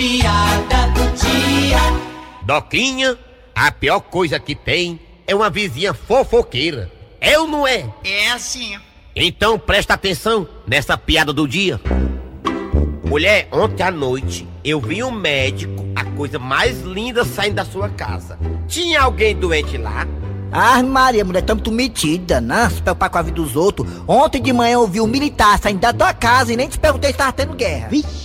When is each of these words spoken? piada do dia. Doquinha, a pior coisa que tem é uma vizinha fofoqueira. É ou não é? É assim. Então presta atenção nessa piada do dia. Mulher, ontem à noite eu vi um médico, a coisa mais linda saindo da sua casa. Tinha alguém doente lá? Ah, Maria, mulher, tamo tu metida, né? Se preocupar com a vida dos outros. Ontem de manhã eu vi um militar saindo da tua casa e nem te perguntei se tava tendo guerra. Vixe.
piada 0.00 0.86
do 0.94 1.14
dia. 1.14 1.78
Doquinha, 2.40 3.18
a 3.54 3.70
pior 3.70 4.00
coisa 4.00 4.40
que 4.40 4.54
tem 4.54 4.98
é 5.26 5.34
uma 5.34 5.50
vizinha 5.50 5.92
fofoqueira. 5.92 6.90
É 7.20 7.38
ou 7.38 7.46
não 7.46 7.68
é? 7.68 7.84
É 8.02 8.30
assim. 8.30 8.78
Então 9.14 9.58
presta 9.58 9.92
atenção 9.92 10.48
nessa 10.66 10.96
piada 10.96 11.34
do 11.34 11.46
dia. 11.46 11.78
Mulher, 13.04 13.46
ontem 13.52 13.82
à 13.82 13.90
noite 13.90 14.48
eu 14.64 14.80
vi 14.80 15.04
um 15.04 15.10
médico, 15.10 15.84
a 15.94 16.02
coisa 16.02 16.38
mais 16.38 16.80
linda 16.80 17.22
saindo 17.22 17.56
da 17.56 17.64
sua 17.66 17.90
casa. 17.90 18.38
Tinha 18.66 19.02
alguém 19.02 19.36
doente 19.36 19.76
lá? 19.76 20.06
Ah, 20.50 20.82
Maria, 20.82 21.26
mulher, 21.26 21.42
tamo 21.42 21.60
tu 21.60 21.70
metida, 21.70 22.40
né? 22.40 22.70
Se 22.70 22.80
preocupar 22.80 23.10
com 23.10 23.18
a 23.18 23.22
vida 23.22 23.36
dos 23.36 23.54
outros. 23.54 23.86
Ontem 24.08 24.40
de 24.40 24.50
manhã 24.50 24.74
eu 24.74 24.86
vi 24.86 25.02
um 25.02 25.06
militar 25.06 25.58
saindo 25.58 25.80
da 25.80 25.92
tua 25.92 26.14
casa 26.14 26.54
e 26.54 26.56
nem 26.56 26.68
te 26.68 26.78
perguntei 26.78 27.10
se 27.12 27.18
tava 27.18 27.32
tendo 27.32 27.52
guerra. 27.52 27.88
Vixe. 27.88 28.19